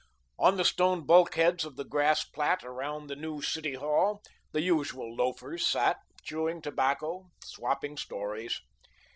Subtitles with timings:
[0.39, 5.13] On the stone bulkheads of the grass plat around the new City Hall, the usual
[5.15, 8.59] loafers sat, chewing tobacco, swapping stories.